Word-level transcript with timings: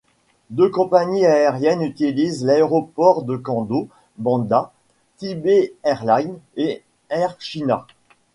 Deux 0.49 0.71
compagnies 0.71 1.27
aériennes 1.27 1.83
utilisent 1.83 2.43
l'aéroport 2.43 3.21
de 3.21 3.37
Qamdo 3.37 3.87
Bamda: 4.17 4.71
Tibet 5.17 5.75
Airlines 5.83 6.39
et 6.57 6.81
Air 7.11 7.35
China. 7.37 7.85